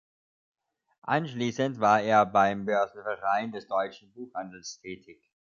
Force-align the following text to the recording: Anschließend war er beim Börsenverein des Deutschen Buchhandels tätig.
Anschließend 1.03 1.79
war 1.79 2.01
er 2.01 2.25
beim 2.25 2.65
Börsenverein 2.65 3.51
des 3.51 3.67
Deutschen 3.67 4.11
Buchhandels 4.13 4.79
tätig. 4.79 5.21